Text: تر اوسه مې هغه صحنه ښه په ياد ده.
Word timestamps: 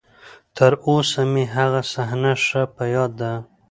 تر 0.57 0.71
اوسه 0.87 1.21
مې 1.31 1.43
هغه 1.55 1.81
صحنه 1.93 2.33
ښه 2.45 2.61
په 2.75 2.83
ياد 2.93 3.11
ده. 3.21 3.33